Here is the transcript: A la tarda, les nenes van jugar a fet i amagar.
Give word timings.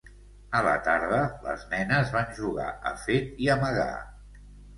A 0.59 0.61
la 0.67 0.71
tarda, 0.87 1.19
les 1.47 1.65
nenes 1.73 2.15
van 2.15 2.33
jugar 2.39 2.67
a 2.93 2.95
fet 3.05 3.39
i 3.47 3.53
amagar. 3.59 3.93